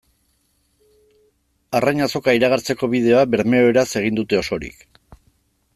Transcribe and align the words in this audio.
Arrain 1.79 2.01
Azoka 2.07 2.35
iragartzeko 2.39 2.91
bideoa 2.95 3.27
bermeoeraz 3.35 3.89
egin 4.03 4.21
dute 4.21 4.45
osorik. 4.45 4.83